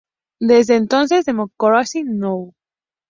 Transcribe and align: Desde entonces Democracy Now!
Desde 0.39 0.77
entonces 0.77 1.25
Democracy 1.25 2.01
Now! 2.03 2.53